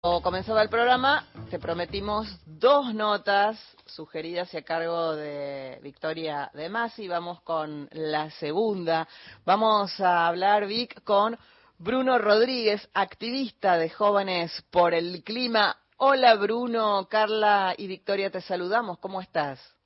comenzaba 0.00 0.62
el 0.62 0.68
programa, 0.68 1.26
te 1.50 1.58
prometimos 1.58 2.28
dos 2.46 2.94
notas 2.94 3.58
sugeridas 3.86 4.52
y 4.54 4.58
a 4.58 4.62
cargo 4.62 5.16
de 5.16 5.80
Victoria 5.82 6.50
de 6.54 6.68
Masi. 6.68 7.08
Vamos 7.08 7.40
con 7.42 7.88
la 7.90 8.30
segunda. 8.30 9.08
Vamos 9.44 9.98
a 10.00 10.28
hablar, 10.28 10.68
Vic, 10.68 11.02
con 11.02 11.36
Bruno 11.78 12.16
Rodríguez, 12.18 12.88
activista 12.94 13.76
de 13.76 13.90
Jóvenes 13.90 14.64
por 14.70 14.94
el 14.94 15.24
Clima. 15.24 15.76
Hola, 15.96 16.36
Bruno, 16.36 17.08
Carla 17.10 17.74
y 17.76 17.88
Victoria, 17.88 18.30
te 18.30 18.40
saludamos. 18.40 18.98
¿Cómo 19.00 19.20
estás? 19.20 19.76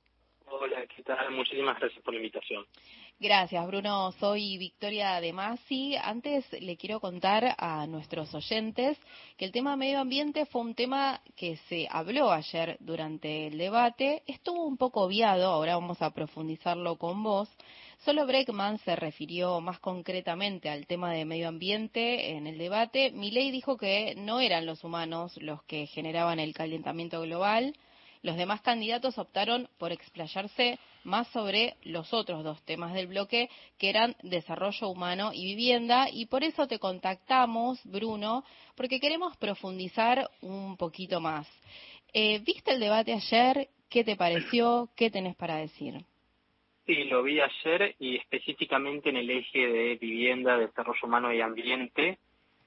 Hola, 0.45 0.85
¿qué 0.95 1.01
tal? 1.01 1.31
Muchísimas 1.31 1.79
gracias 1.79 2.03
por 2.03 2.13
la 2.13 2.19
invitación. 2.19 2.67
Gracias, 3.19 3.65
Bruno. 3.67 4.11
Soy 4.13 4.57
Victoria 4.57 5.21
de 5.21 5.31
Masi. 5.31 5.95
Antes 5.95 6.45
le 6.59 6.75
quiero 6.75 6.99
contar 6.99 7.55
a 7.57 7.87
nuestros 7.87 8.33
oyentes 8.33 8.97
que 9.37 9.45
el 9.45 9.53
tema 9.53 9.77
medio 9.77 9.99
ambiente 9.99 10.45
fue 10.45 10.61
un 10.61 10.75
tema 10.75 11.21
que 11.37 11.55
se 11.69 11.87
habló 11.89 12.31
ayer 12.31 12.75
durante 12.81 13.47
el 13.47 13.57
debate. 13.57 14.23
Estuvo 14.27 14.65
un 14.65 14.75
poco 14.75 15.01
obviado, 15.03 15.45
ahora 15.45 15.75
vamos 15.75 16.01
a 16.01 16.11
profundizarlo 16.11 16.97
con 16.97 17.23
vos. 17.23 17.49
Solo 17.99 18.25
Breckman 18.25 18.79
se 18.79 18.95
refirió 18.97 19.61
más 19.61 19.79
concretamente 19.79 20.69
al 20.69 20.85
tema 20.87 21.13
de 21.13 21.23
medio 21.23 21.47
ambiente 21.47 22.31
en 22.31 22.45
el 22.45 22.57
debate. 22.57 23.11
Milei 23.11 23.51
dijo 23.51 23.77
que 23.77 24.15
no 24.17 24.41
eran 24.41 24.65
los 24.65 24.83
humanos 24.83 25.37
los 25.37 25.63
que 25.63 25.87
generaban 25.87 26.39
el 26.39 26.53
calentamiento 26.53 27.21
global. 27.21 27.73
Los 28.23 28.37
demás 28.37 28.61
candidatos 28.61 29.17
optaron 29.17 29.67
por 29.77 29.91
explayarse 29.91 30.79
más 31.03 31.27
sobre 31.27 31.75
los 31.83 32.13
otros 32.13 32.41
dos 32.41 32.63
temas 32.63 32.93
del 32.93 33.07
bloque, 33.07 33.49
que 33.77 33.89
eran 33.89 34.15
desarrollo 34.23 34.87
humano 34.87 35.31
y 35.33 35.43
vivienda. 35.43 36.07
Y 36.09 36.27
por 36.27 36.43
eso 36.43 36.65
te 36.65 36.79
contactamos, 36.79 37.81
Bruno, 37.83 38.45
porque 38.75 39.01
queremos 39.01 39.35
profundizar 39.35 40.29
un 40.41 40.77
poquito 40.77 41.19
más. 41.19 41.47
Eh, 42.13 42.39
¿Viste 42.39 42.71
el 42.71 42.79
debate 42.79 43.11
ayer? 43.11 43.67
¿Qué 43.89 44.05
te 44.05 44.15
pareció? 44.15 44.89
¿Qué 44.95 45.11
tenés 45.11 45.35
para 45.35 45.57
decir? 45.57 45.95
Sí, 46.85 47.03
lo 47.03 47.23
vi 47.23 47.41
ayer 47.41 47.95
y 47.99 48.15
específicamente 48.15 49.09
en 49.09 49.17
el 49.17 49.29
eje 49.29 49.67
de 49.67 49.95
vivienda, 49.95 50.57
desarrollo 50.57 50.99
humano 51.03 51.33
y 51.33 51.41
ambiente. 51.41 52.19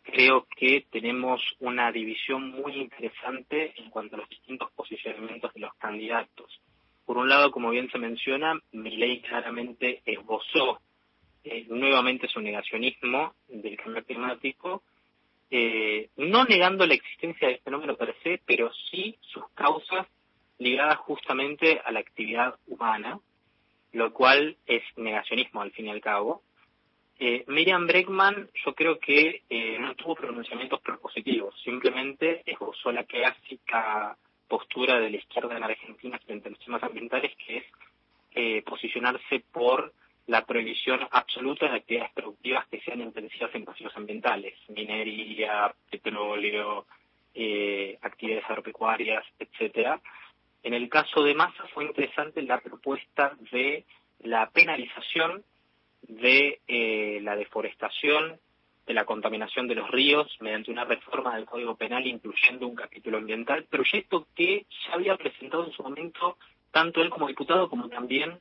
Creo 0.06 0.46
que 0.56 0.86
tenemos 0.90 1.42
una 1.58 1.90
división 1.90 2.50
muy 2.50 2.74
interesante 2.74 3.74
en 3.76 3.90
cuanto 3.90 4.14
a 4.14 4.20
los 4.20 4.28
distintos 4.28 4.70
posicionamientos 4.72 5.52
de 5.52 5.60
los 5.60 5.74
candidatos. 5.74 6.60
Por 7.04 7.18
un 7.18 7.28
lado, 7.28 7.50
como 7.50 7.70
bien 7.70 7.90
se 7.90 7.98
menciona, 7.98 8.54
ley 8.72 9.20
claramente 9.20 10.02
esbozó 10.04 10.80
eh, 11.42 11.66
nuevamente 11.68 12.28
su 12.28 12.40
negacionismo 12.40 13.34
del 13.48 13.76
cambio 13.76 14.04
climático, 14.04 14.82
eh, 15.50 16.08
no 16.16 16.44
negando 16.44 16.86
la 16.86 16.94
existencia 16.94 17.48
del 17.48 17.58
fenómeno 17.58 17.96
per 17.96 18.14
se, 18.22 18.40
pero 18.46 18.72
sí 18.90 19.16
sus 19.20 19.48
causas 19.54 20.06
ligadas 20.58 20.98
justamente 20.98 21.80
a 21.84 21.92
la 21.92 22.00
actividad 22.00 22.56
humana, 22.66 23.18
lo 23.92 24.12
cual 24.12 24.56
es 24.66 24.82
negacionismo 24.96 25.62
al 25.62 25.72
fin 25.72 25.86
y 25.86 25.90
al 25.90 26.00
cabo. 26.00 26.42
Eh, 27.18 27.44
Miriam 27.48 27.86
Breckman, 27.86 28.50
yo 28.64 28.74
creo 28.74 28.98
que 28.98 29.42
eh, 29.48 29.78
no 29.78 29.94
tuvo 29.94 30.14
pronunciamientos 30.14 30.80
propositivos, 30.80 31.54
simplemente 31.62 32.42
esbozó 32.44 32.92
la 32.92 33.04
clásica 33.04 34.16
postura 34.46 35.00
de 35.00 35.10
la 35.10 35.16
izquierda 35.16 35.56
en 35.56 35.64
Argentina 35.64 36.18
frente 36.18 36.48
a 36.48 36.50
los 36.50 36.60
temas 36.60 36.82
ambientales, 36.82 37.32
que 37.36 37.58
es 37.58 37.64
eh, 38.34 38.62
posicionarse 38.66 39.42
por 39.50 39.94
la 40.26 40.44
prohibición 40.44 41.00
absoluta 41.10 41.66
de 41.66 41.76
actividades 41.76 42.12
productivas 42.12 42.66
que 42.68 42.80
sean 42.80 43.00
intensivas 43.00 43.54
en 43.54 43.64
pasivos 43.64 43.96
ambientales, 43.96 44.54
minería, 44.68 45.72
petróleo, 45.90 46.86
eh, 47.34 47.96
actividades 48.02 48.44
agropecuarias, 48.44 49.24
etcétera. 49.38 50.00
En 50.62 50.74
el 50.74 50.88
caso 50.88 51.22
de 51.22 51.34
Massa 51.34 51.64
fue 51.72 51.84
interesante 51.84 52.42
la 52.42 52.60
propuesta 52.60 53.36
de 53.52 53.84
la 54.20 54.50
penalización 54.50 55.44
de 56.02 56.60
eh, 56.66 57.20
la 57.22 57.36
deforestación 57.36 58.38
de 58.86 58.94
la 58.94 59.04
contaminación 59.04 59.66
de 59.66 59.74
los 59.74 59.90
ríos 59.90 60.28
mediante 60.40 60.70
una 60.70 60.84
reforma 60.84 61.34
del 61.34 61.44
Código 61.44 61.76
Penal 61.76 62.06
incluyendo 62.06 62.68
un 62.68 62.76
capítulo 62.76 63.18
ambiental, 63.18 63.64
proyecto 63.64 64.28
que 64.34 64.66
ya 64.86 64.94
había 64.94 65.16
presentado 65.16 65.66
en 65.66 65.72
su 65.72 65.82
momento 65.82 66.38
tanto 66.70 67.02
él 67.02 67.10
como 67.10 67.26
diputado 67.26 67.68
como 67.68 67.88
también 67.88 68.38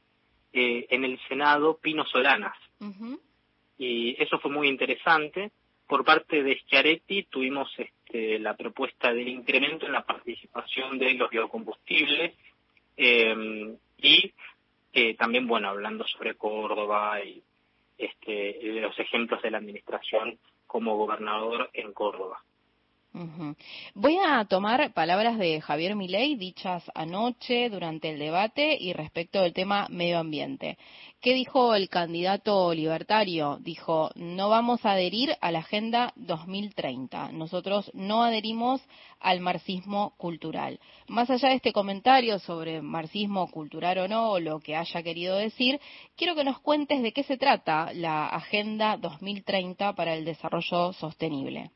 eh, 0.54 0.86
en 0.90 1.04
el 1.04 1.20
Senado 1.28 1.78
Pino 1.78 2.06
Solanas. 2.06 2.58
Y 3.78 4.22
eso 4.22 4.40
fue 4.40 4.52
muy 4.52 4.68
interesante. 4.68 5.52
Por 5.88 6.06
parte 6.06 6.44
de 6.44 6.58
Schiaretti 6.60 7.24
tuvimos 7.24 7.70
este, 7.78 8.40
la 8.40 8.56
propuesta 8.56 9.14
del 9.14 9.28
incremento 9.28 9.86
en 9.86 9.94
la 9.94 10.06
participación 10.06 10.98
de 10.98 11.14
los 11.16 11.30
biocombustibles 11.30 12.34
eh, 12.98 13.76
y 13.98 14.34
eh, 14.96 15.14
también, 15.16 15.46
bueno, 15.46 15.68
hablando 15.68 16.08
sobre 16.08 16.36
Córdoba 16.36 17.22
y 17.22 17.44
este, 17.98 18.60
los 18.80 18.98
ejemplos 18.98 19.42
de 19.42 19.52
la 19.52 19.58
administración 19.58 20.40
como 20.66 20.96
gobernador 20.96 21.70
en 21.74 21.92
Córdoba. 21.92 22.42
Voy 23.94 24.18
a 24.18 24.44
tomar 24.44 24.92
palabras 24.94 25.38
de 25.38 25.62
Javier 25.62 25.96
Milei 25.96 26.36
dichas 26.36 26.84
anoche 26.94 27.70
durante 27.70 28.10
el 28.10 28.20
debate 28.20 28.78
y 28.78 28.92
respecto 28.92 29.42
del 29.42 29.54
tema 29.54 29.88
medio 29.90 30.20
ambiente. 30.20 30.78
¿Qué 31.22 31.34
dijo 31.34 31.76
el 31.76 31.88
candidato 31.88 32.74
libertario? 32.74 33.58
Dijo, 33.62 34.12
no 34.16 34.50
vamos 34.50 34.86
a 34.86 34.92
adherir 34.92 35.34
a 35.40 35.52
la 35.52 35.60
Agenda 35.60 36.12
2030. 36.18 37.32
Nosotros 37.32 37.90
no 37.94 38.22
adherimos 38.22 38.82
al 39.22 39.40
marxismo 39.40 40.14
cultural. 40.18 40.80
Más 41.08 41.30
allá 41.30 41.50
de 41.50 41.56
este 41.56 41.72
comentario 41.72 42.38
sobre 42.40 42.82
marxismo 42.82 43.50
cultural 43.50 43.98
o 44.00 44.08
no, 44.10 44.32
o 44.32 44.40
lo 44.42 44.60
que 44.60 44.76
haya 44.76 45.04
querido 45.04 45.38
decir, 45.38 45.80
quiero 46.18 46.36
que 46.36 46.44
nos 46.44 46.60
cuentes 46.60 47.02
de 47.02 47.14
qué 47.14 47.24
se 47.24 47.38
trata 47.38 47.94
la 47.94 48.28
Agenda 48.28 48.98
2030 48.98 49.94
para 49.94 50.16
el 50.16 50.26
Desarrollo 50.26 50.92
Sostenible. 50.92 51.72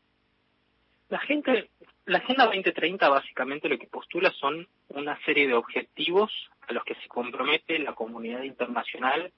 La 1.10 1.18
gente, 1.18 1.72
la 2.06 2.20
Agenda 2.20 2.46
2030 2.46 3.10
básicamente 3.10 3.68
lo 3.68 3.80
que 3.80 3.88
postula 3.88 4.32
son 4.32 4.68
una 4.90 5.20
serie 5.26 5.48
de 5.48 5.56
objetivos 5.56 6.32
a 6.68 6.74
los 6.74 6.84
que 6.84 6.94
se 6.96 7.08
compromete 7.08 7.80
la 7.80 7.94
comunidad 7.94 8.44
internacional 8.44 9.32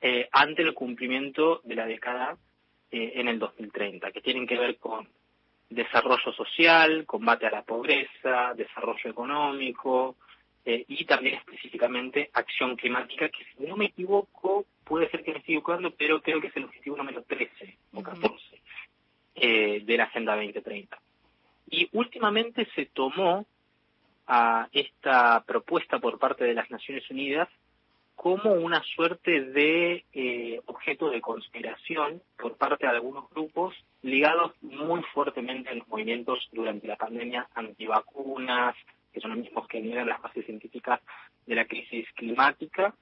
eh, 0.00 0.28
ante 0.30 0.62
el 0.62 0.74
cumplimiento 0.74 1.60
de 1.64 1.74
la 1.74 1.86
década 1.86 2.36
eh, 2.92 3.14
en 3.16 3.26
el 3.26 3.40
2030, 3.40 4.12
que 4.12 4.20
tienen 4.20 4.46
que 4.46 4.56
ver 4.58 4.78
con 4.78 5.08
desarrollo 5.68 6.32
social, 6.32 7.04
combate 7.04 7.46
a 7.46 7.50
la 7.50 7.62
pobreza, 7.62 8.54
desarrollo 8.54 9.10
económico 9.10 10.16
eh, 10.64 10.84
y 10.86 11.04
también 11.04 11.34
específicamente 11.34 12.30
acción 12.32 12.76
climática, 12.76 13.28
que 13.28 13.44
si 13.56 13.64
no 13.66 13.76
me 13.76 13.86
equivoco, 13.86 14.66
puede 14.84 15.10
ser 15.10 15.24
que 15.24 15.32
me 15.32 15.38
esté 15.38 15.52
equivocando, 15.52 15.90
pero 15.96 16.22
creo 16.22 16.40
que 16.40 16.46
es 16.46 16.56
el 16.56 16.64
objetivo 16.64 16.96
número 16.96 17.22
13 17.24 17.76
o 17.92 18.02
14 18.04 18.51
de 19.34 19.94
la 19.96 20.04
Agenda 20.04 20.34
2030. 20.34 20.98
Y 21.70 21.88
últimamente 21.92 22.68
se 22.74 22.86
tomó 22.86 23.46
a 24.26 24.68
esta 24.72 25.42
propuesta 25.46 25.98
por 25.98 26.18
parte 26.18 26.44
de 26.44 26.54
las 26.54 26.70
Naciones 26.70 27.08
Unidas 27.10 27.48
como 28.14 28.52
una 28.52 28.82
suerte 28.94 29.40
de 29.40 30.04
eh, 30.12 30.60
objeto 30.66 31.10
de 31.10 31.20
conspiración 31.20 32.22
por 32.38 32.56
parte 32.56 32.86
de 32.86 32.92
algunos 32.92 33.28
grupos 33.30 33.74
ligados 34.02 34.52
muy 34.60 35.02
fuertemente 35.12 35.70
a 35.70 35.74
los 35.74 35.88
movimientos 35.88 36.48
durante 36.52 36.86
la 36.86 36.96
pandemia 36.96 37.48
antivacunas, 37.54 38.76
que 39.12 39.20
son 39.20 39.30
los 39.32 39.40
mismos 39.40 39.66
que 39.66 39.80
niegan 39.80 40.08
las 40.08 40.22
bases 40.22 40.46
científicas 40.46 41.00
de 41.46 41.54
la 41.54 41.64
crisis 41.64 42.06
climática 42.14 42.94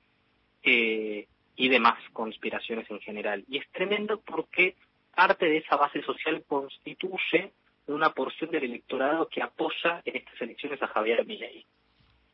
eh, 0.62 1.26
y 1.56 1.69
demás 1.69 1.98
conspiraciones 2.12 2.90
en 2.90 3.00
general. 3.00 3.44
Y 3.48 3.58
es 3.58 3.69
tremendo 3.72 4.20
porque 4.20 4.74
parte 5.15 5.47
de 5.47 5.59
esa 5.59 5.76
base 5.76 6.03
social 6.03 6.44
constituye 6.47 7.53
una 7.87 8.10
porción 8.10 8.50
del 8.50 8.65
electorado 8.65 9.28
que 9.28 9.43
apoya 9.43 10.03
en 10.04 10.16
estas 10.16 10.40
elecciones 10.40 10.82
a 10.82 10.88
Javier 10.88 11.26
Milei. 11.26 11.67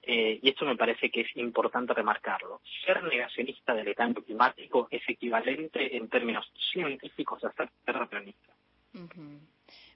Eh, 0.03 0.39
y 0.41 0.49
esto 0.49 0.65
me 0.65 0.77
parece 0.77 1.11
que 1.11 1.23
es 1.23 1.37
importante 1.37 1.93
remarcarlo. 1.93 2.61
Ser 2.85 3.03
negacionista 3.03 3.75
del 3.75 3.93
cambio 3.95 4.25
climático 4.25 4.87
es 4.91 5.03
equivalente 5.09 5.97
en 5.97 6.09
términos 6.09 6.49
científicos 6.73 7.43
a 7.45 7.53
ser 7.53 7.71
terraplanista. 7.85 8.53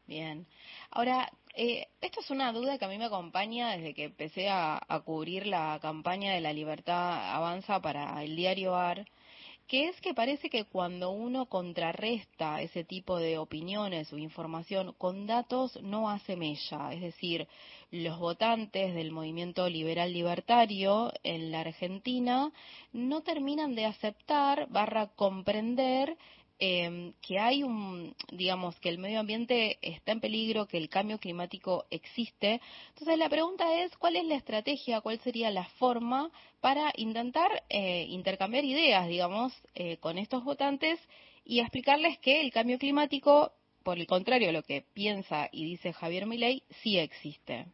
Bien. 0.07 0.47
Ahora, 0.91 1.31
eh, 1.55 1.87
esto 2.01 2.21
es 2.21 2.31
una 2.31 2.53
duda 2.53 2.77
que 2.77 2.85
a 2.85 2.89
mí 2.89 2.99
me 2.99 3.05
acompaña 3.05 3.77
desde 3.77 3.95
que 3.95 4.05
empecé 4.05 4.49
a, 4.49 4.81
a 4.89 5.01
cubrir 5.01 5.47
la 5.47 5.79
campaña 5.81 6.33
de 6.33 6.41
la 6.41 6.53
libertad 6.53 7.33
avanza 7.33 7.81
para 7.81 8.21
el 8.25 8.35
diario 8.35 8.75
AR 8.75 9.07
que 9.71 9.87
es 9.87 10.01
que 10.01 10.15
parece 10.15 10.51
que 10.51 10.65
cuando 10.65 11.13
uno 11.13 11.47
contrarresta 11.47 12.61
ese 12.61 12.83
tipo 12.83 13.19
de 13.19 13.39
opiniones 13.39 14.13
o 14.13 14.19
información 14.19 14.93
con 14.99 15.29
datos 15.29 15.81
no 15.81 16.11
hace 16.11 16.35
mella, 16.35 16.93
es 16.93 17.01
decir, 17.01 17.47
los 17.93 18.19
votantes 18.19 18.93
del 18.97 19.13
movimiento 19.13 19.69
liberal 19.69 20.13
libertario 20.13 21.13
en 21.23 21.53
la 21.53 21.61
Argentina 21.61 22.51
no 22.93 23.21
terminan 23.21 23.77
de 23.77 23.85
aceptar 23.85 24.67
barra 24.71 25.07
comprender 25.15 26.19
em, 26.61 27.13
que 27.27 27.39
hay 27.39 27.63
un, 27.63 28.15
digamos, 28.31 28.79
que 28.79 28.89
el 28.89 28.99
medio 28.99 29.21
ambiente 29.21 29.79
está 29.83 30.13
en 30.13 30.21
peligro, 30.21 30.67
que 30.67 30.77
el 30.77 30.89
cambio 30.89 31.19
climático 31.19 31.87
existe. 31.91 32.61
Entonces 32.91 33.19
la 33.19 33.29
pregunta 33.29 33.83
es, 33.83 33.97
¿cuál 33.97 34.17
es 34.17 34.25
la 34.25 34.37
estrategia, 34.37 35.01
cuál 35.01 35.19
sería 35.21 35.51
la 35.51 35.65
forma 35.65 36.31
para 36.61 36.93
intentar 36.97 37.65
eh, 37.69 38.07
intercambiar 38.09 38.65
ideas, 38.65 39.09
digamos, 39.09 39.53
eh, 39.75 39.97
con 39.97 40.19
estos 40.19 40.45
votantes 40.45 41.01
y 41.45 41.61
explicarles 41.61 42.19
que 42.19 42.41
el 42.41 42.53
cambio 42.53 42.79
climático, 42.79 43.53
por 43.83 43.99
el 43.99 44.07
contrario 44.07 44.51
a 44.51 44.53
lo 44.53 44.63
que 44.63 44.85
piensa 44.93 45.49
y 45.51 45.65
dice 45.65 45.93
Javier 45.93 46.27
Milei, 46.27 46.63
sí 46.83 46.99
existe? 46.99 47.67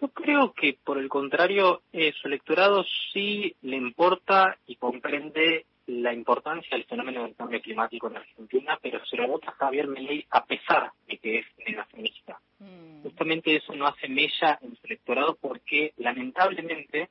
Yo 0.00 0.08
creo 0.08 0.52
que, 0.52 0.76
por 0.84 0.98
el 0.98 1.08
contrario, 1.08 1.82
eh, 1.92 2.12
su 2.20 2.28
electorado 2.28 2.84
sí 3.12 3.54
le 3.62 3.76
importa 3.76 4.58
y 4.66 4.76
comprende 4.76 5.66
la 5.86 6.12
importancia 6.12 6.76
del 6.76 6.86
fenómeno 6.86 7.24
del 7.24 7.34
cambio 7.34 7.60
climático 7.60 8.08
en 8.08 8.16
Argentina, 8.16 8.78
pero 8.80 9.04
se 9.04 9.16
lo 9.16 9.28
vota 9.28 9.52
Javier 9.52 9.88
Milei 9.88 10.26
a 10.30 10.44
pesar 10.44 10.92
de 11.06 11.18
que 11.18 11.38
es 11.40 11.46
negacionista. 11.66 12.40
Mm. 12.58 13.02
Justamente 13.02 13.56
eso 13.56 13.74
no 13.74 13.86
hace 13.86 14.08
mella 14.08 14.58
en 14.62 14.76
su 14.76 14.86
electorado 14.86 15.36
porque, 15.40 15.92
lamentablemente, 15.98 17.10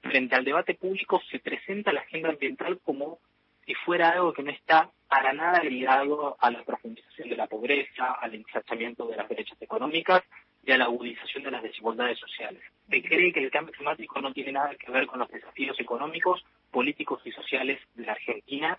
frente 0.00 0.34
al 0.34 0.44
debate 0.44 0.74
público 0.74 1.20
se 1.30 1.38
presenta 1.38 1.92
la 1.92 2.00
agenda 2.00 2.30
ambiental 2.30 2.78
como 2.84 3.18
si 3.64 3.74
fuera 3.74 4.10
algo 4.10 4.32
que 4.32 4.42
no 4.42 4.50
está 4.50 4.90
para 5.08 5.32
nada 5.32 5.62
ligado 5.62 6.36
a 6.40 6.50
la 6.50 6.62
profundización 6.62 7.28
de 7.28 7.36
la 7.36 7.46
pobreza, 7.46 8.12
al 8.12 8.34
ensanchamiento 8.34 9.06
de 9.06 9.16
las 9.16 9.28
derechas 9.28 9.60
económicas 9.60 10.22
y 10.64 10.72
a 10.72 10.78
la 10.78 10.84
agudización 10.84 11.44
de 11.44 11.50
las 11.50 11.62
desigualdades 11.62 12.18
sociales. 12.18 12.62
Se 12.88 13.02
cree 13.02 13.32
que 13.32 13.42
el 13.42 13.50
cambio 13.50 13.72
climático 13.72 14.20
no 14.20 14.32
tiene 14.32 14.52
nada 14.52 14.74
que 14.76 14.90
ver 14.90 15.06
con 15.06 15.18
los 15.18 15.28
desafíos 15.28 15.78
económicos, 15.80 16.44
políticos 16.70 17.20
y 17.24 17.32
sociales 17.32 17.80
de 17.94 18.06
la 18.06 18.12
Argentina 18.12 18.78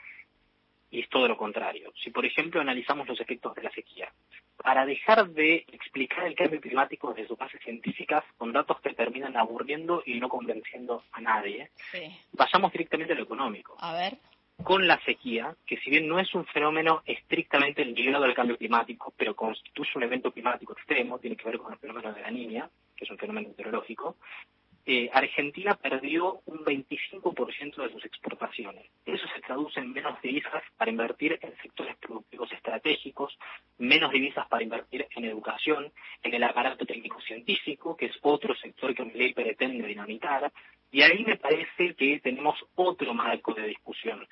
y 0.89 0.99
es 0.99 1.09
todo 1.09 1.27
lo 1.27 1.37
contrario. 1.37 1.93
Si, 2.03 2.09
por 2.09 2.25
ejemplo, 2.25 2.59
analizamos 2.59 3.07
los 3.07 3.19
efectos 3.19 3.55
de 3.55 3.63
la 3.63 3.71
sequía, 3.71 4.11
para 4.57 4.85
dejar 4.85 5.29
de 5.29 5.65
explicar 5.71 6.25
el 6.25 6.35
cambio 6.35 6.59
climático 6.59 7.13
desde 7.13 7.29
sus 7.29 7.37
bases 7.37 7.61
científicas 7.61 8.23
con 8.37 8.51
datos 8.51 8.79
que 8.81 8.93
terminan 8.93 9.37
aburriendo 9.37 10.03
y 10.05 10.19
no 10.19 10.27
convenciendo 10.27 11.03
a 11.13 11.21
nadie, 11.21 11.69
vayamos 12.33 12.71
directamente 12.73 13.13
a 13.13 13.15
lo 13.15 13.23
económico. 13.23 13.77
A 13.79 13.93
ver 13.93 14.17
con 14.63 14.87
la 14.87 14.99
sequía, 15.03 15.55
que 15.65 15.77
si 15.77 15.89
bien 15.89 16.07
no 16.07 16.19
es 16.19 16.33
un 16.35 16.45
fenómeno 16.45 17.01
estrictamente 17.05 17.83
ligado 17.83 18.25
al 18.25 18.33
cambio 18.33 18.57
climático, 18.57 19.13
pero 19.17 19.35
constituye 19.35 19.89
un 19.95 20.03
evento 20.03 20.31
climático 20.31 20.73
extremo, 20.73 21.19
tiene 21.19 21.35
que 21.35 21.45
ver 21.45 21.57
con 21.57 21.73
el 21.73 21.79
fenómeno 21.79 22.13
de 22.13 22.21
la 22.21 22.31
niña, 22.31 22.69
que 22.95 23.05
es 23.05 23.11
un 23.11 23.17
fenómeno 23.17 23.49
meteorológico, 23.49 24.17
eh, 24.85 25.09
Argentina 25.13 25.75
perdió 25.75 26.41
un 26.45 26.65
25% 26.65 27.75
de 27.75 27.91
sus 27.91 28.05
exportaciones. 28.05 28.85
Eso 29.05 29.27
se 29.33 29.41
traduce 29.41 29.79
en 29.79 29.93
menos 29.93 30.21
divisas 30.21 30.63
para 30.77 30.91
invertir 30.91 31.37
en 31.41 31.55
sectores 31.61 31.95
productivos 31.97 32.51
estratégicos, 32.51 33.37
menos 33.77 34.11
divisas 34.11 34.47
para 34.47 34.63
invertir 34.63 35.07
en 35.15 35.25
educación, 35.25 35.91
en 36.23 36.33
el 36.33 36.43
aparato 36.43 36.85
técnico-científico, 36.85 37.95
que 37.95 38.07
es 38.07 38.17
otro 38.21 38.55
sector 38.55 38.95
que 38.95 39.05
ley 39.05 39.33
pretende 39.33 39.87
dinamitar, 39.87 40.51
y 40.91 41.01
ahí 41.01 41.23
me 41.23 41.37
parece 41.37 41.95
que 41.95 42.19
tenemos 42.19 42.55
otro 42.75 43.13
marco 43.13 43.53
de 43.53 43.67
discusión 43.67 44.27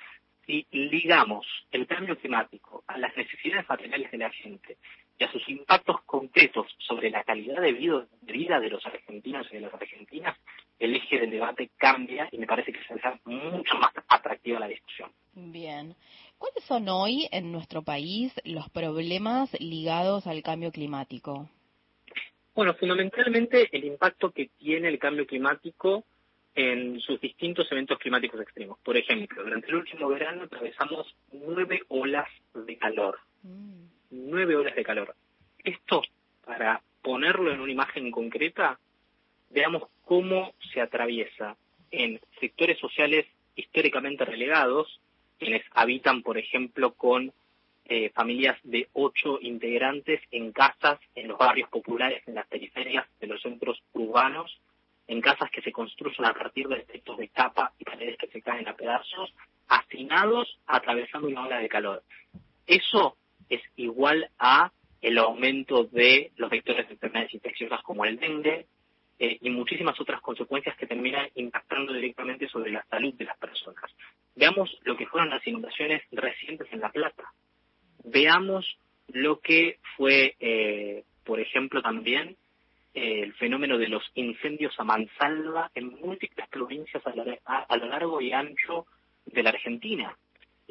si 0.45 0.65
ligamos 0.71 1.45
el 1.69 1.85
cambio 1.85 2.17
climático 2.17 2.83
a 2.87 2.97
las 2.97 3.15
necesidades 3.15 3.69
materiales 3.69 4.09
de 4.09 4.17
la 4.17 4.31
gente 4.31 4.77
y 5.19 5.23
a 5.25 5.31
sus 5.31 5.47
impactos 5.49 6.01
concretos 6.05 6.65
sobre 6.77 7.09
la 7.09 7.23
calidad 7.25 7.61
de 7.61 7.73
vida, 7.73 8.59
de 8.59 8.69
los 8.69 8.85
argentinos 8.85 9.45
y 9.51 9.55
de 9.55 9.61
las 9.61 9.73
argentinas, 9.73 10.37
el 10.79 10.95
eje 10.95 11.19
del 11.19 11.29
debate 11.29 11.69
cambia 11.77 12.29
y 12.31 12.37
me 12.37 12.47
parece 12.47 12.71
que 12.71 12.79
se 12.85 12.93
hace 12.93 13.19
mucho 13.25 13.77
más 13.77 13.91
atractiva 14.07 14.59
la 14.59 14.67
discusión. 14.67 15.11
Bien. 15.33 15.93
¿Cuáles 16.37 16.63
son 16.63 16.87
hoy 16.87 17.27
en 17.31 17.51
nuestro 17.51 17.81
país 17.81 18.33
los 18.45 18.69
problemas 18.69 19.49
ligados 19.59 20.25
al 20.25 20.41
cambio 20.41 20.71
climático? 20.71 21.49
Bueno, 22.55 22.73
fundamentalmente 22.75 23.67
el 23.71 23.83
impacto 23.83 24.31
que 24.31 24.49
tiene 24.57 24.87
el 24.87 24.99
cambio 24.99 25.27
climático 25.27 26.05
en 26.55 26.99
sus 27.01 27.19
distintos 27.19 27.69
eventos 27.71 27.99
climáticos 27.99 28.39
extremos. 28.41 28.79
Por 28.79 28.95
ejemplo, 28.95 29.43
durante 29.43 29.67
el 29.67 29.75
último 29.75 30.07
verano 30.07 30.43
atravesamos 30.43 31.13
nueve 31.33 31.81
olas 31.89 32.27
de 32.53 32.77
calor. 32.77 33.19
Mm. 33.43 33.98
Nueve 34.11 34.55
olas 34.55 34.75
de 34.75 34.83
calor. 34.83 35.15
Esto, 35.63 36.01
para 36.45 36.81
ponerlo 37.01 37.51
en 37.51 37.59
una 37.59 37.71
imagen 37.71 38.11
concreta, 38.11 38.79
veamos 39.49 39.83
cómo 40.03 40.53
se 40.73 40.81
atraviesa 40.81 41.55
en 41.91 42.19
sectores 42.39 42.79
sociales 42.79 43.25
históricamente 43.55 44.25
relegados, 44.25 44.99
quienes 45.37 45.63
habitan, 45.71 46.23
por 46.23 46.37
ejemplo, 46.37 46.93
con 46.93 47.31
eh, 47.85 48.09
familias 48.11 48.57
de 48.63 48.87
ocho 48.93 49.39
integrantes 49.41 50.21
en 50.31 50.51
casas 50.51 50.99
en 51.15 51.27
los 51.27 51.37
barrios 51.37 51.69
populares, 51.69 52.21
en 52.27 52.35
las 52.35 52.47
periferias 52.47 53.05
de 53.19 53.27
los 53.27 53.41
centros 53.41 53.81
urbanos, 53.93 54.59
en 55.07 55.21
casas 55.21 55.49
que 55.49 55.61
se 55.61 55.71
construyen 55.71 56.25
a 56.25 56.33
partir 56.33 56.67
de 56.67 56.77
efectos 56.77 57.17
de 57.17 57.29
capa 57.29 57.73
y 57.79 57.83
paredes 57.83 58.17
que 58.17 58.27
se 58.27 58.41
caen 58.41 58.67
a 58.67 58.75
pedazos, 58.75 59.33
hacinados 59.67 60.59
atravesando 60.67 61.27
una 61.27 61.45
ola 61.45 61.59
de 61.59 61.69
calor. 61.69 62.03
Eso 62.67 63.17
es 63.49 63.61
igual 63.75 64.29
a 64.39 64.71
el 65.01 65.17
aumento 65.17 65.85
de 65.85 66.31
los 66.35 66.49
vectores 66.49 66.87
de 66.87 66.93
enfermedades 66.93 67.33
infecciosas 67.33 67.81
como 67.83 68.05
el 68.05 68.19
dengue 68.19 68.65
eh, 69.17 69.37
y 69.41 69.49
muchísimas 69.49 69.99
otras 69.99 70.21
consecuencias 70.21 70.77
que 70.77 70.87
terminan 70.87 71.27
impactando 71.35 71.93
directamente 71.93 72.47
sobre 72.47 72.71
la 72.71 72.85
salud 72.85 73.13
de 73.13 73.25
las 73.25 73.37
personas. 73.37 73.83
Veamos 74.35 74.77
lo 74.83 74.95
que 74.95 75.07
fueron 75.07 75.29
las 75.29 75.45
inundaciones 75.45 76.03
recientes 76.11 76.67
en 76.71 76.79
La 76.79 76.91
Plata. 76.91 77.23
Veamos 78.03 78.77
lo 79.07 79.39
que 79.39 79.79
fue, 79.97 80.35
eh, 80.39 81.03
por 81.23 81.39
ejemplo, 81.39 81.81
también 81.81 82.37
el 82.93 83.33
fenómeno 83.33 83.77
de 83.77 83.87
los 83.87 84.03
incendios 84.15 84.73
a 84.79 84.83
mansalva 84.83 85.71
en 85.75 85.99
múltiples 85.99 86.47
provincias 86.49 87.03
a, 87.05 87.77
lo 87.77 87.85
largo 87.87 88.21
y 88.21 88.31
ancho 88.31 88.87
de 89.25 89.43
la 89.43 89.51
Argentina. 89.51 90.17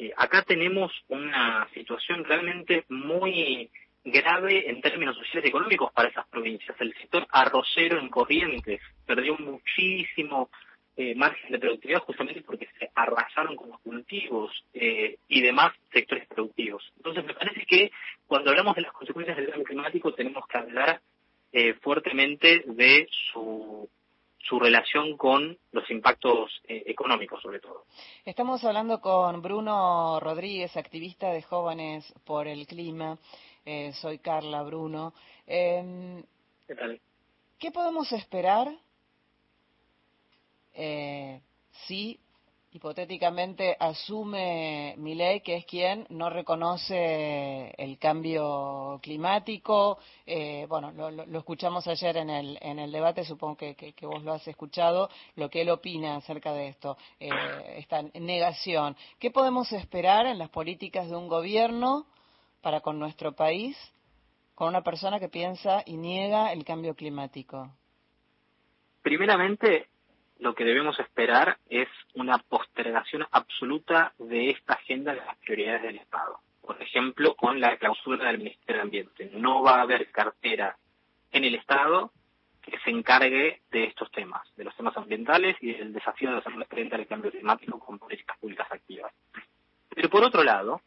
Eh, 0.00 0.12
acá 0.17 0.43
tenemos 0.43 0.93
una 1.09 1.69
situación 1.75 2.25
realmente 2.25 2.85
muy 2.89 3.69
grave 4.05 4.71
en 4.71 4.81
términos 4.81 5.17
sociales 5.17 5.47
y 5.47 5.49
económicos 5.49 5.93
para 5.93 6.09
esas 6.09 6.25
provincias. 6.29 6.81
El 6.81 6.95
sector 6.95 7.27
arrocero 7.33 7.99
en 7.99 8.09
Corrientes 8.09 8.81
perdió 9.05 9.37
muchísimo 9.37 10.50
eh, 10.97 11.17
margen 11.17 11.50
de 11.50 11.59
productividad 11.59 12.03
justamente 12.03 12.43
porque 12.43 12.69
se 12.79 12.89
arrasaron 12.95 13.56
con 13.56 13.71
los 13.71 13.81
cultivos 13.81 14.53
eh, 14.73 15.19
y 15.27 15.41
demás 15.41 15.73
sectores 15.93 16.29
productivos. 16.29 16.93
Entonces 16.99 17.25
me 17.25 17.35
parece 17.35 17.67
que 17.67 17.91
cuando 18.29 18.51
hablamos 18.51 18.77
de 18.77 18.83
las 18.83 18.93
consecuencias 18.93 19.37
del 19.37 19.49
cambio 19.49 19.65
climático 19.65 20.15
tenemos 20.15 20.47
que 20.47 20.59
hablar 20.59 21.01
fuertemente 21.81 22.62
de 22.67 23.09
su, 23.33 23.68
su 24.48 24.58
relación 24.58 25.17
con 25.17 25.58
los 25.72 25.90
impactos 25.90 26.50
eh, 26.67 26.82
económicos, 26.86 27.43
sobre 27.43 27.60
todo. 27.60 27.84
Estamos 28.24 28.64
hablando 28.64 29.00
con 29.00 29.43
Bruno 29.43 30.19
Rodríguez, 30.20 30.76
activista 30.76 31.31
de 31.31 31.43
Jóvenes 31.43 32.12
por 32.24 32.46
el 32.46 32.67
Clima. 32.67 33.19
Eh, 33.64 33.93
soy 34.00 34.19
Carla 34.19 34.62
Bruno. 34.62 35.12
Em, 35.46 36.22
¿Qué 36.67 36.74
tal? 36.74 37.00
¿Qué 37.58 37.70
podemos 37.70 38.10
esperar 38.12 38.69
si 41.72 42.20
hipotéticamente 42.72 43.77
asume 43.79 44.94
Milei, 44.98 45.41
que 45.41 45.56
es 45.56 45.65
quien 45.65 46.06
no 46.10 46.29
reconoce 46.29 47.70
el 47.79 47.98
cambio 47.98 49.01
climático. 49.03 49.98
Eh, 50.27 50.67
bueno, 50.69 50.93
lo, 50.93 51.39
escuchamos 51.39 51.87
ayer 51.89 52.19
en 52.19 52.31
el, 52.31 52.58
en 52.60 52.79
el 52.79 52.93
debate, 52.93 53.25
supongo 53.25 53.56
que, 53.56 53.75
que, 53.75 54.06
vos 54.06 54.22
lo 54.22 54.32
has 54.32 54.46
escuchado, 54.46 55.08
lo 55.37 55.48
que 55.48 55.63
él 55.63 55.70
opina 55.70 56.17
acerca 56.17 56.53
de 56.53 56.69
esto, 56.69 56.96
eh, 57.19 57.31
esta 57.77 58.03
negación. 58.15 58.96
¿Qué 59.19 59.31
podemos 59.31 59.72
esperar 59.72 60.27
en 60.27 60.39
las 60.39 60.51
políticas 60.51 61.08
de 61.08 61.17
un 61.17 61.29
gobierno 61.29 62.06
para 62.60 62.81
con 62.81 62.98
nuestro 62.98 63.32
país, 63.32 63.77
con 64.55 64.69
una 64.69 64.82
persona 64.82 65.19
que 65.19 65.29
piensa 65.29 65.82
y 65.87 65.96
niega 65.96 66.53
el 66.53 66.65
cambio 66.65 66.94
climático? 66.94 67.70
Primeramente, 69.01 69.87
lo 70.39 70.55
que 70.55 70.65
debemos 70.65 70.99
esperar 71.01 71.59
es 71.69 71.89
una 72.15 72.39
postergación 72.39 73.27
absoluta 73.31 74.13
de 74.19 74.51
esta 74.51 74.75
agenda 74.75 75.13
de 75.15 75.21
las 75.21 75.37
prioridades 75.39 75.83
del 75.83 75.97
Estado. 75.97 76.39
Por 76.63 76.81
ejemplo, 76.83 77.35
con 77.35 77.61
la 77.61 77.77
clausura 77.77 78.27
del 78.27 78.39
Ministerio 78.39 78.77
de 78.77 78.83
Ambiente. 78.83 79.31
No 79.35 79.63
va 79.63 79.77
a 79.77 79.83
haber 79.83 80.11
cartera 80.11 80.77
en 81.33 81.45
el 81.45 81.55
Estado 81.55 82.13
que 82.63 82.79
se 82.81 82.91
encargue 82.91 83.63
de 83.71 83.85
estos 83.85 84.11
temas, 84.11 84.43
de 84.57 84.65
los 84.65 84.77
temas 84.77 84.97
ambientales 84.97 85.57
y 85.61 85.73
del 85.73 85.93
desafío 85.93 86.31
de 86.31 86.39
hacer 86.39 86.53
frente 86.67 86.95
al 86.95 87.07
cambio 87.07 87.31
climático 87.31 87.79
con 87.79 87.99
políticas 87.99 88.39
públicas 88.39 88.71
activas. 88.71 89.13
Pero 89.89 90.11
por 90.11 90.23
otro 90.23 90.45
lado, 90.45 90.83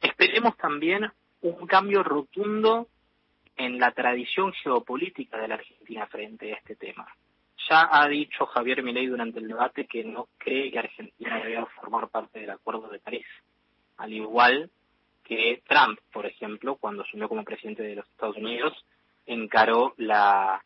esperemos 0.00 0.56
también 0.56 1.10
un 1.42 1.66
cambio 1.66 2.02
rotundo 2.02 2.88
en 3.56 3.78
la 3.78 3.92
tradición 3.92 4.52
geopolítica 4.52 5.38
de 5.38 5.48
la 5.48 5.54
Argentina 5.54 6.06
frente 6.06 6.52
a 6.52 6.56
este 6.56 6.74
tema. 6.76 7.06
Ya 7.68 7.88
ha 7.90 8.08
dicho 8.08 8.46
Javier 8.46 8.82
Milei 8.82 9.06
durante 9.06 9.38
el 9.38 9.48
debate 9.48 9.86
que 9.86 10.04
no 10.04 10.28
cree 10.38 10.70
que 10.70 10.78
Argentina 10.78 11.42
deba 11.44 11.66
formar 11.66 12.08
parte 12.08 12.40
del 12.40 12.50
Acuerdo 12.50 12.88
de 12.88 12.98
París, 12.98 13.26
al 13.96 14.12
igual 14.12 14.70
que 15.22 15.62
Trump, 15.68 15.98
por 16.12 16.26
ejemplo, 16.26 16.76
cuando 16.76 17.02
asumió 17.02 17.28
como 17.28 17.44
presidente 17.44 17.82
de 17.82 17.96
los 17.96 18.06
Estados 18.08 18.36
Unidos, 18.36 18.84
encaró 19.26 19.94
la 19.96 20.62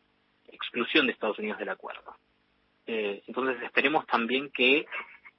exclusión 0.47 1.05
de 1.05 1.13
Estados 1.13 1.37
Unidos 1.39 1.59
del 1.59 1.69
acuerdo. 1.69 2.15
Eh, 2.87 3.21
entonces 3.27 3.61
esperemos 3.63 4.05
también 4.07 4.49
que 4.49 4.85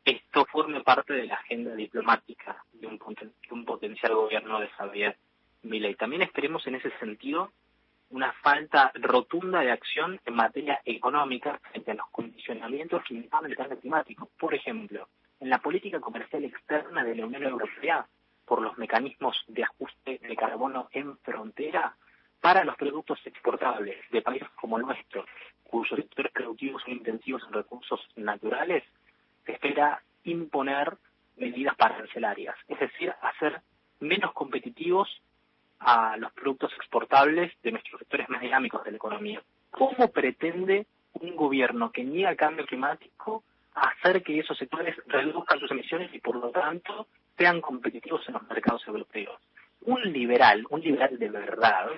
esto 0.04 0.46
forme 0.46 0.82
parte 0.82 1.12
de 1.14 1.26
la 1.26 1.34
agenda 1.34 1.74
diplomática 1.74 2.62
de 2.72 2.86
un, 2.86 2.98
un 3.50 3.64
potencial 3.64 4.14
gobierno 4.14 4.60
de 4.60 4.68
Javier 4.68 5.16
Milei. 5.62 5.94
También 5.96 6.22
esperemos 6.22 6.66
en 6.66 6.76
ese 6.76 6.90
sentido 6.98 7.52
una 8.10 8.32
falta 8.32 8.90
rotunda 8.94 9.60
de 9.60 9.70
acción 9.70 10.20
en 10.24 10.34
materia 10.34 10.80
económica 10.84 11.58
frente 11.70 11.90
a 11.90 11.94
los 11.94 12.08
condicionamientos 12.10 13.02
que 13.04 13.14
imponen 13.14 13.50
el 13.50 13.56
cambio 13.56 13.78
climático. 13.78 14.30
Por 14.38 14.54
ejemplo, 14.54 15.08
en 15.40 15.50
la 15.50 15.58
política 15.58 16.00
comercial 16.00 16.44
externa 16.44 17.04
de 17.04 17.14
la 17.14 17.26
Unión 17.26 17.44
Europea, 17.44 18.06
por 18.44 18.62
los 18.62 18.78
mecanismos 18.78 19.44
de 19.46 19.64
ajuste 19.64 20.18
de 20.22 20.36
carbono 20.36 20.88
en 20.92 21.18
frontera, 21.18 21.94
para 22.40 22.64
los 22.64 22.76
productos 22.76 23.18
exportables 23.24 23.98
de 24.10 24.22
países 24.22 24.48
como 24.50 24.78
el 24.78 24.84
nuestro, 24.84 25.26
cuyos 25.64 25.98
sectores 25.98 26.32
productivos 26.32 26.82
son 26.82 26.92
intensivos 26.92 27.42
en 27.46 27.52
recursos 27.52 28.00
naturales, 28.16 28.84
se 29.44 29.52
espera 29.52 30.02
imponer 30.24 30.96
medidas 31.36 31.76
parancelarias, 31.76 32.56
es 32.68 32.78
decir, 32.78 33.12
hacer 33.22 33.60
menos 34.00 34.32
competitivos 34.32 35.20
a 35.80 36.16
los 36.16 36.27
productos 36.38 36.72
exportables 36.76 37.52
de 37.62 37.72
nuestros 37.72 37.98
sectores 37.98 38.28
más 38.28 38.40
dinámicos 38.40 38.84
de 38.84 38.92
la 38.92 38.96
economía. 38.96 39.42
¿Cómo 39.70 40.10
pretende 40.10 40.86
un 41.14 41.36
gobierno 41.36 41.90
que 41.90 42.04
niega 42.04 42.34
cambio 42.36 42.66
climático 42.66 43.42
hacer 43.74 44.22
que 44.22 44.38
esos 44.38 44.56
sectores 44.58 44.96
reduzcan 45.06 45.60
sus 45.60 45.70
emisiones 45.70 46.12
y 46.14 46.20
por 46.20 46.36
lo 46.36 46.50
tanto 46.50 47.06
sean 47.36 47.60
competitivos 47.60 48.26
en 48.28 48.34
los 48.34 48.48
mercados 48.48 48.86
europeos? 48.86 49.40
Un 49.82 50.12
liberal, 50.12 50.64
un 50.70 50.80
liberal 50.80 51.18
de 51.18 51.28
verdad, 51.28 51.88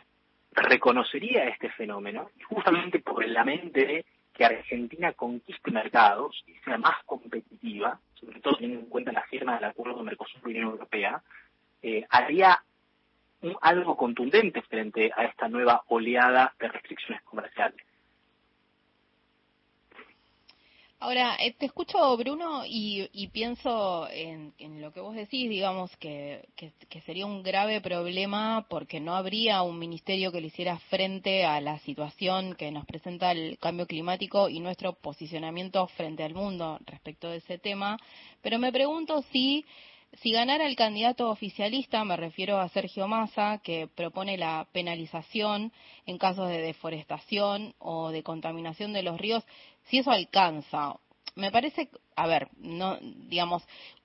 reconocería 0.53 1.45
este 1.45 1.71
fenómeno 1.71 2.31
justamente 2.49 3.01
por 3.01 3.27
la 3.27 3.45
mente 3.45 3.87
de 3.87 4.05
que 4.33 4.45
Argentina 4.45 5.13
conquiste 5.13 5.71
mercados 5.71 6.43
y 6.47 6.55
sea 6.65 6.79
más 6.79 7.03
competitiva, 7.05 7.99
sobre 8.15 8.41
todo 8.41 8.55
teniendo 8.57 8.81
en 8.81 8.87
cuenta 8.87 9.13
la 9.13 9.23
firma 9.25 9.55
del 9.57 9.65
acuerdo 9.65 10.03
Mercosur 10.03 10.41
y 10.45 10.51
Unión 10.51 10.71
Europea, 10.71 11.23
eh, 11.83 12.07
haría 12.09 12.63
algo 13.61 13.97
contundente 13.97 14.63
frente 14.63 15.11
a 15.17 15.25
esta 15.25 15.49
nueva 15.49 15.83
oleada 15.89 16.55
de 16.59 16.69
restricciones 16.69 17.23
comerciales. 17.23 17.81
Ahora, 21.03 21.35
eh, 21.41 21.55
te 21.55 21.65
escucho, 21.65 22.15
Bruno, 22.19 22.63
y, 22.67 23.09
pienso 23.33 24.07
en, 24.11 24.53
lo 24.83 24.93
que 24.93 25.01
vos 25.01 25.15
decís, 25.15 25.49
digamos, 25.49 25.97
que, 25.97 26.47
sería 27.07 27.25
un 27.25 27.43
grave 27.43 27.81
problema 27.81 28.67
porque 28.69 29.01
no 29.01 29.17
habría 29.17 29.63
un 29.63 29.79
ministerio 29.79 30.31
que 30.31 30.43
le 30.43 30.49
hiciera 30.49 30.79
frente 30.91 31.47
a 31.47 31.59
la 31.63 31.79
situación 31.79 32.55
que 32.55 32.71
nos 32.71 32.85
presenta 32.85 33.33
el 33.33 33.57
cambio 33.59 33.87
climático 33.87 34.51
y 34.51 34.61
nuestro 34.61 34.93
posicionamiento 34.93 35.87
frente 35.87 36.23
al 36.23 36.35
mundo 36.35 36.79
respecto 36.85 37.31
de 37.31 37.39
ese 37.39 37.57
tema. 37.57 37.97
Pero 38.43 38.59
me 38.59 38.71
pregunto 38.71 39.23
si 39.33 39.65
si 40.14 40.33
ganara 40.33 40.67
el 40.67 40.76
candidato 40.76 41.31
oficialista, 41.31 42.05
me 42.05 42.17
refiero 42.17 42.59
a 42.59 42.69
Sergio 42.69 43.07
Massa, 43.07 43.61
que 43.62 43.87
propone 43.87 44.37
la 44.37 44.67
penalización 44.73 45.73
en 46.07 46.19
casos 46.19 46.49
de 46.49 46.61
deforestación 46.61 47.75
o 47.79 48.11
de 48.11 48.23
contaminación 48.23 48.93
de 48.93 49.02
los 49.02 49.19
ríos, 49.19 49.45
si 49.85 49.99
eso 49.99 50.11
alcanza. 50.11 50.97
Me 51.37 51.52
parece, 51.52 51.88
a 52.17 52.26
ver, 52.26 52.49
no, 52.59 52.99
digamos, 53.00 53.62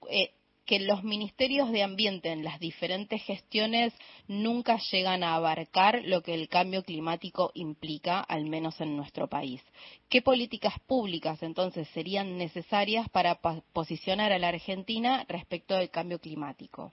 eh, 0.09 0.31
que 0.65 0.79
los 0.79 1.03
ministerios 1.03 1.71
de 1.71 1.83
ambiente 1.83 2.31
en 2.31 2.43
las 2.43 2.59
diferentes 2.59 3.21
gestiones 3.23 3.93
nunca 4.27 4.77
llegan 4.91 5.23
a 5.23 5.35
abarcar 5.35 6.01
lo 6.05 6.21
que 6.21 6.33
el 6.33 6.49
cambio 6.49 6.83
climático 6.83 7.51
implica, 7.53 8.19
al 8.19 8.45
menos 8.45 8.81
en 8.81 8.97
nuestro 8.97 9.27
país. 9.27 9.63
¿Qué 10.09 10.21
políticas 10.21 10.79
públicas 10.87 11.41
entonces 11.43 11.87
serían 11.89 12.37
necesarias 12.37 13.09
para 13.09 13.39
posicionar 13.73 14.31
a 14.31 14.39
la 14.39 14.49
Argentina 14.49 15.25
respecto 15.27 15.75
del 15.75 15.91
cambio 15.91 16.19
climático? 16.19 16.91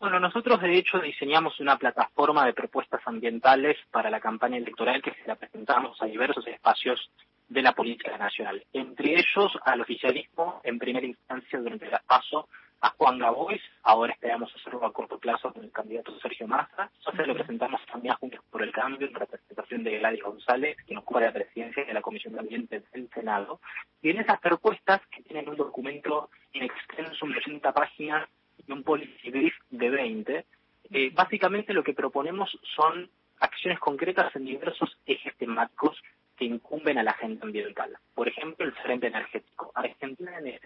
Bueno, 0.00 0.20
nosotros 0.20 0.60
de 0.60 0.76
hecho 0.76 0.98
diseñamos 0.98 1.58
una 1.60 1.78
plataforma 1.78 2.44
de 2.44 2.52
propuestas 2.52 3.00
ambientales 3.06 3.78
para 3.90 4.10
la 4.10 4.20
campaña 4.20 4.58
electoral 4.58 5.00
que 5.00 5.14
se 5.14 5.26
la 5.26 5.36
presentamos 5.36 5.96
a 6.02 6.06
diversos 6.06 6.46
espacios 6.46 7.10
de 7.48 7.62
la 7.62 7.72
política 7.72 8.18
nacional, 8.18 8.62
entre 8.72 9.12
ellos 9.12 9.52
al 9.64 9.80
oficialismo 9.80 10.60
en 10.64 10.78
primera 10.78 11.06
instancia 11.06 11.58
durante 11.58 11.86
el 11.86 11.92
paso 12.06 12.48
a 12.84 12.90
Juan 12.98 13.18
Grabois, 13.18 13.62
ahora 13.82 14.12
esperamos 14.12 14.54
hacerlo 14.54 14.84
a 14.84 14.92
corto 14.92 15.18
plazo 15.18 15.50
con 15.54 15.64
el 15.64 15.72
candidato 15.72 16.12
Sergio 16.20 16.46
Massa, 16.46 16.90
entonces 16.98 17.26
lo 17.26 17.34
presentamos 17.34 17.80
también 17.90 18.12
a 18.12 18.16
Juntos 18.18 18.40
por 18.50 18.62
el 18.62 18.72
Cambio 18.72 19.08
en 19.08 19.14
representación 19.14 19.82
de 19.84 19.98
Gladys 19.98 20.22
González, 20.22 20.76
que 20.86 20.92
nos 20.92 21.02
ocupa 21.02 21.22
la 21.22 21.32
presidencia 21.32 21.82
de 21.82 21.94
la 21.94 22.02
Comisión 22.02 22.34
de 22.34 22.40
Ambiente 22.40 22.82
del 22.92 23.08
Senado, 23.08 23.58
y 24.02 24.10
en 24.10 24.18
esas 24.18 24.38
propuestas 24.38 25.00
que 25.06 25.22
tienen 25.22 25.48
un 25.48 25.56
documento 25.56 26.28
en 26.52 26.64
extenso, 26.64 27.26
de 27.26 27.38
80 27.38 27.72
páginas 27.72 28.28
y 28.66 28.70
un 28.70 28.82
policy 28.82 29.30
brief 29.30 29.54
de 29.70 29.88
20, 29.88 30.44
eh, 30.90 31.10
básicamente 31.14 31.72
lo 31.72 31.82
que 31.82 31.94
proponemos 31.94 32.50
son 32.76 33.08
acciones 33.40 33.80
concretas 33.80 34.36
en 34.36 34.44
diversos 34.44 34.94
ejes 35.06 35.34
temáticos 35.38 35.96
que 36.36 36.44
incumben 36.44 36.98
a 36.98 37.02
la 37.02 37.12
agenda 37.12 37.46
ambiental. 37.46 37.96
Por 38.14 38.28
ejemplo, 38.28 38.66
el 38.66 38.72
frente 38.72 39.06
energético. 39.06 39.33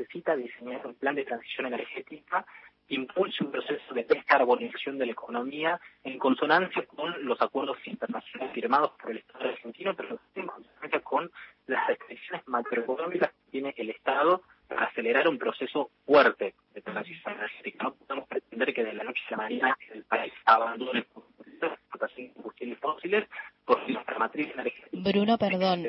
Necesita 0.09 0.37
diseñar 0.37 0.87
un 0.87 0.95
plan 0.95 1.15
de 1.15 1.25
transición 1.25 1.67
energética 1.67 2.47
que 2.87 2.95
impulse 2.95 3.45
un 3.45 3.51
proceso 3.51 3.93
de 3.93 4.05
descarbonización 4.05 4.97
de 4.97 5.05
la 5.05 5.13
economía 5.13 5.79
en 6.03 6.19
consonancia 6.19 6.87
con 6.87 7.27
los 7.27 7.39
acuerdos 7.43 7.77
internacionales 7.85 8.55
firmados 8.55 8.93
por 8.93 9.11
el 9.11 9.19
Estado 9.19 9.51
argentino, 9.51 9.95
pero 9.95 10.19
en 10.35 10.47
consonancia 10.47 11.01
con 11.01 11.31
las 11.67 11.87
restricciones 11.89 12.49
macroeconómicas 12.49 13.33
que 13.33 13.51
tiene 13.51 13.75
el 13.77 13.91
Estado 13.91 14.41
para 14.67 14.87
acelerar 14.87 15.29
un 15.29 15.37
proceso 15.37 15.91
fuerte 16.07 16.55
de 16.73 16.81
transición 16.81 17.35
energética. 17.35 17.85
No 17.85 17.95
podemos 17.95 18.29
pretender 18.29 18.73
que 18.73 18.85
de 18.85 18.95
la 18.95 19.05
noche 19.05 19.21
a 19.27 19.31
la 19.33 19.37
mañana 19.37 19.79
el 19.93 20.05
país 20.05 20.33
abandone 20.47 21.01
de 21.01 22.29
combustibles 22.33 22.79
fósiles 22.79 23.29
porque 23.67 23.93
nuestra 23.93 24.19
matriz 24.19 24.51
energética 24.55 24.89
Bruno, 24.93 25.39
perdón. 25.39 25.85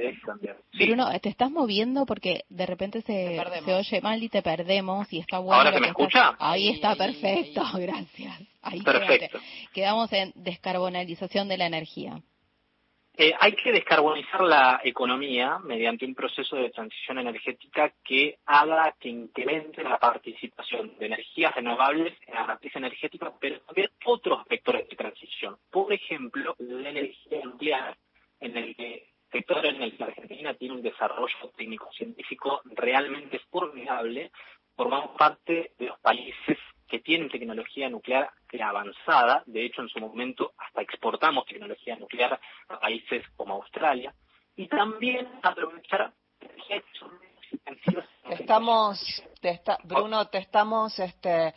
Bruno, 0.86 1.08
te 1.20 1.30
estás 1.30 1.52
moviendo 1.52 2.06
porque 2.06 2.46
de 2.50 2.66
repente 2.66 3.02
se, 3.02 3.42
se 3.66 3.74
oye 3.74 4.02
mal 4.02 4.22
y 4.22 4.30
te 4.30 4.42
perdemos 4.42 5.12
y 5.12 5.20
está 5.20 5.40
bueno. 5.40 5.62
¿Ahora 5.62 5.74
se 5.74 5.80
me 5.80 5.88
escucha? 5.88 6.36
Ahí 6.40 6.70
está, 6.70 6.96
perfecto, 6.96 7.62
gracias. 7.76 8.42
Ahí 8.62 8.82
perfecto. 8.82 9.40
Quedamos 9.74 10.12
en 10.14 10.32
descarbonalización 10.36 11.48
de 11.48 11.58
la 11.58 11.66
energía. 11.68 12.22
Eh, 13.22 13.34
hay 13.38 13.52
que 13.52 13.74
descarbonizar 13.74 14.40
la 14.40 14.80
economía 14.82 15.60
mediante 15.60 16.06
un 16.06 16.16
proceso 16.16 16.56
de 16.56 16.70
transición 16.70 17.20
energética 17.20 17.92
que 18.02 18.38
haga 18.46 18.96
que 18.98 19.10
incremente 19.10 19.84
la 19.84 20.00
participación 20.00 20.98
de 20.98 21.08
energías 21.08 21.54
renovables 21.54 22.14
en 22.26 22.36
la 22.36 22.46
matriz 22.46 22.74
energética, 22.78 23.34
pero 23.38 23.60
también 23.60 23.90
otros 24.06 24.46
vectores 24.46 24.88
de 24.88 24.96
transición. 24.96 25.58
Por 25.70 25.92
ejemplo, 25.92 26.56
la 26.60 26.92
energía 26.92 27.42
nuclear, 27.44 27.98
en 28.40 28.56
el 28.56 28.74
que 28.74 29.09
sector 29.32 29.66
en 29.66 29.82
el 29.82 29.96
que 29.96 30.04
Argentina 30.04 30.54
tiene 30.54 30.76
un 30.76 30.82
desarrollo 30.82 31.52
técnico-científico 31.56 32.62
realmente 32.66 33.40
formidable, 33.50 34.32
formamos 34.76 35.18
parte 35.18 35.74
de 35.78 35.86
los 35.88 36.00
países 36.00 36.58
que 36.88 37.00
tienen 37.00 37.30
tecnología 37.30 37.90
nuclear 37.90 38.32
avanzada, 38.62 39.44
de 39.46 39.66
hecho 39.66 39.82
en 39.82 39.90
su 39.90 40.00
momento 40.00 40.54
hasta 40.58 40.82
exportamos 40.82 41.46
tecnología 41.46 41.96
nuclear 41.96 42.40
a 42.68 42.80
países 42.80 43.24
como 43.36 43.56
Australia, 43.56 44.14
y 44.56 44.68
también 44.68 45.28
aprovechar 45.44 46.12
estamos 48.30 49.24
Bruno 49.84 50.28
te 50.28 50.40
estamos 50.40 50.98
este 51.00 51.54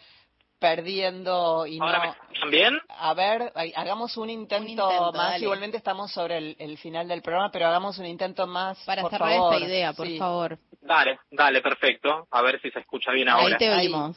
perdiendo 0.62 1.66
y 1.66 1.80
¿Ahora 1.80 1.98
no... 1.98 2.04
me 2.04 2.10
escuchan 2.10 2.50
bien? 2.50 2.80
A 2.88 3.14
ver, 3.14 3.52
hagamos 3.74 4.16
un 4.16 4.30
intento, 4.30 5.12
más. 5.12 5.42
Igualmente 5.42 5.76
estamos 5.76 6.12
sobre 6.12 6.54
el, 6.56 6.78
final 6.78 7.08
del 7.08 7.20
programa, 7.20 7.50
pero 7.50 7.66
hagamos 7.66 7.98
un 7.98 8.06
intento 8.06 8.46
más. 8.46 8.78
Para 8.86 9.02
por 9.02 9.10
cerrar 9.10 9.30
favor. 9.30 9.54
esta 9.54 9.66
idea, 9.66 9.92
por 9.92 10.16
favor. 10.16 10.58
Dale, 10.80 11.18
dale, 11.32 11.60
perfecto. 11.60 12.28
A 12.30 12.42
ver 12.42 12.60
si 12.62 12.70
se 12.70 12.78
escucha 12.78 13.10
bien 13.10 13.28
ahora. 13.28 13.56
Ahí 13.56 13.58
te 13.58 13.70
oímos. 13.70 14.16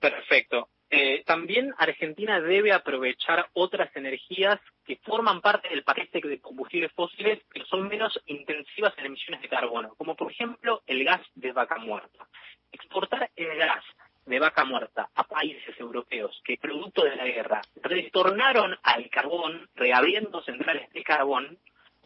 Perfecto. 0.00 0.68
Eh, 0.88 1.22
también 1.24 1.74
Argentina 1.78 2.40
debe 2.40 2.72
aprovechar 2.72 3.46
otras 3.52 3.94
energías 3.94 4.58
que 4.84 4.96
forman 4.96 5.40
parte 5.40 5.68
del 5.68 5.84
paquete 5.84 6.20
de 6.26 6.40
combustibles 6.40 6.92
fósiles, 6.92 7.40
pero 7.52 7.66
son 7.66 7.86
menos 7.86 8.18
intensivas 8.26 8.92
en 8.98 9.06
emisiones 9.06 9.42
de 9.42 9.48
carbono, 9.48 9.94
como 9.96 10.16
por 10.16 10.30
ejemplo 10.30 10.82
el 10.86 11.04
gas 11.04 11.22
de 11.34 11.52
vaca 11.52 11.76
muerta. 11.76 12.26
Exportar 12.72 13.30
el 13.36 13.56
gas 13.56 13.84
de 14.26 14.38
vaca 14.38 14.64
muerta 14.64 15.08
a 15.14 15.24
países 15.24 15.78
europeos 15.78 16.40
que, 16.44 16.56
producto 16.56 17.04
de 17.04 17.16
la 17.16 17.24
guerra, 17.24 17.60
retornaron 17.82 18.76
al 18.82 19.10
carbón, 19.10 19.68
reabriendo 19.74 20.42
centrales 20.42 20.90
de 20.92 21.02
carbón, 21.02 21.58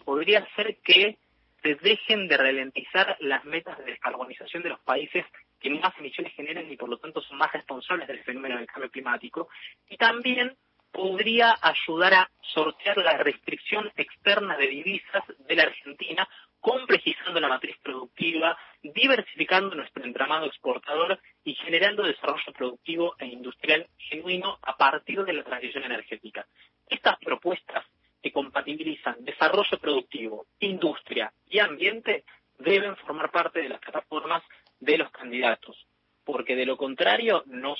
podría 0.04 0.46
ser 0.54 0.78
que 0.78 1.18
se 1.62 1.74
dejen 1.76 2.28
de 2.28 2.36
ralentizar 2.36 3.16
las 3.20 3.44
metas 3.44 3.78
de 3.78 3.84
descarbonización 3.84 4.62
de 4.62 4.70
los 4.70 4.80
países 4.80 5.24
que 5.60 5.70
más 5.70 5.92
emisiones 5.98 6.32
generan 6.34 6.70
y 6.70 6.76
por 6.76 6.88
lo 6.88 6.98
tanto 6.98 7.20
son 7.22 7.38
más 7.38 7.52
responsables 7.52 8.06
del 8.06 8.22
fenómeno 8.22 8.56
del 8.56 8.66
cambio 8.66 8.90
climático. 8.90 9.48
Y 9.88 9.96
también 9.96 10.56
podría 10.92 11.54
ayudar 11.60 12.14
a 12.14 12.30
sortear 12.40 12.96
la 12.98 13.18
restricción 13.18 13.90
externa 13.96 14.56
de 14.56 14.68
divisas 14.68 15.24
de 15.46 15.56
la 15.56 15.64
Argentina, 15.64 16.28
complejizando 16.60 17.38
la 17.38 17.48
matriz 17.48 17.76
productiva, 17.82 18.56
diversificando 18.82 19.74
nuestro 19.74 20.04
entramado 20.04 20.46
exportador 20.46 21.18
y 21.46 21.54
generando 21.54 22.02
desarrollo 22.02 22.52
productivo 22.52 23.14
e 23.20 23.26
industrial 23.26 23.86
genuino 23.96 24.58
a 24.62 24.76
partir 24.76 25.24
de 25.24 25.32
la 25.32 25.44
transición 25.44 25.84
energética. 25.84 26.44
Estas 26.88 27.16
propuestas 27.18 27.86
que 28.20 28.32
compatibilizan 28.32 29.24
desarrollo 29.24 29.78
productivo, 29.80 30.46
industria 30.58 31.32
y 31.48 31.60
ambiente 31.60 32.24
deben 32.58 32.96
formar 32.96 33.30
parte 33.30 33.60
de 33.62 33.68
las 33.68 33.78
plataformas 33.78 34.42
de 34.80 34.98
los 34.98 35.08
candidatos, 35.12 35.86
porque 36.24 36.56
de 36.56 36.66
lo 36.66 36.76
contrario 36.76 37.44
nos 37.46 37.78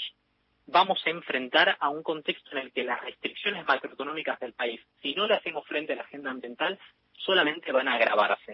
vamos 0.67 1.03
a 1.05 1.11
enfrentar 1.11 1.77
a 1.81 1.89
un 1.89 2.05
contexto 2.05 2.53
en 2.53 2.59
el 2.59 2.73
que 2.73 2.85
las 2.85 3.03
restricciones 3.03 3.67
macroeconómicas 3.67 4.39
del 4.39 4.53
país, 4.53 4.81
si 5.03 5.13
no 5.17 5.27
le 5.27 5.35
hacemos 5.35 5.67
frente 5.67 5.95
a 5.95 5.97
la 5.97 6.03
agenda 6.03 6.31
ambiental, 6.31 6.79
solamente 7.15 7.73
van 7.73 7.89
a 7.89 7.95
agravarse. 7.95 8.46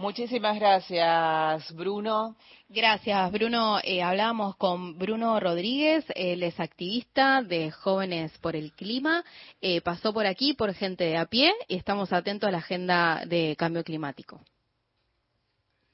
Muchísimas 0.00 0.56
gracias, 0.60 1.74
Bruno. 1.74 2.36
Gracias, 2.68 3.32
Bruno. 3.32 3.80
Eh, 3.82 4.00
hablábamos 4.00 4.54
con 4.54 4.96
Bruno 4.96 5.40
Rodríguez, 5.40 6.04
él 6.14 6.44
es 6.44 6.60
activista 6.60 7.42
de 7.42 7.72
Jóvenes 7.72 8.30
por 8.38 8.54
el 8.54 8.70
Clima. 8.70 9.24
Eh, 9.60 9.80
pasó 9.80 10.12
por 10.12 10.24
aquí 10.24 10.54
por 10.54 10.72
gente 10.72 11.02
de 11.02 11.16
a 11.16 11.26
pie 11.26 11.52
y 11.66 11.74
estamos 11.74 12.12
atentos 12.12 12.46
a 12.46 12.52
la 12.52 12.58
agenda 12.58 13.24
de 13.26 13.56
cambio 13.58 13.82
climático. 13.82 14.40